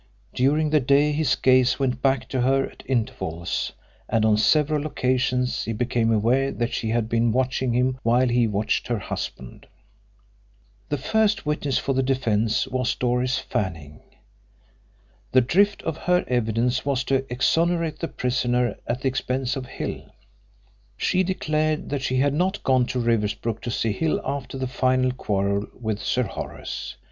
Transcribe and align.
During 0.33 0.71
the 0.71 0.79
day 0.79 1.11
his 1.11 1.35
gaze 1.35 1.77
went 1.77 2.01
back 2.01 2.27
to 2.29 2.41
her 2.41 2.65
at 2.65 2.81
intervals, 2.87 3.73
and 4.09 4.25
on 4.25 4.35
several 4.35 4.87
occasions 4.87 5.65
he 5.65 5.73
became 5.73 6.11
aware 6.11 6.51
that 6.51 6.73
she 6.73 6.89
had 6.89 7.07
been 7.07 7.31
watching 7.31 7.73
him 7.73 7.99
while 8.01 8.27
he 8.27 8.47
watched 8.47 8.87
her 8.87 8.97
husband. 8.97 9.67
The 10.89 10.97
first 10.97 11.45
witness 11.45 11.77
for 11.77 11.93
the 11.93 12.01
defence 12.01 12.67
was 12.67 12.95
Doris 12.95 13.37
Fanning. 13.37 13.99
The 15.33 15.41
drift 15.41 15.83
of 15.83 15.97
her 15.97 16.25
evidence 16.27 16.83
was 16.83 17.03
to 17.03 17.23
exonerate 17.31 17.99
the 17.99 18.07
prisoner 18.07 18.77
at 18.87 19.01
the 19.01 19.07
expense 19.07 19.55
of 19.55 19.67
Hill. 19.67 20.05
She 20.97 21.21
declared 21.21 21.89
that 21.91 22.01
she 22.01 22.15
had 22.17 22.33
not 22.33 22.63
gone 22.63 22.87
to 22.87 22.99
Riversbrook 22.99 23.61
to 23.61 23.69
see 23.69 23.91
Hill 23.91 24.19
after 24.25 24.57
the 24.57 24.65
final 24.65 25.11
quarrel 25.11 25.67
with 25.79 25.99
Sir 26.01 26.23
Horace. 26.23 26.95